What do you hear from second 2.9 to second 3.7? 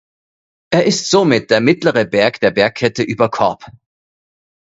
über Korb.